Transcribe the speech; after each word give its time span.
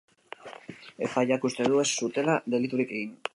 Epaileak 1.07 1.45
uste 1.49 1.67
du 1.75 1.83
ez 1.83 1.87
zutela 2.01 2.39
deliturik 2.55 2.97
egin. 2.99 3.15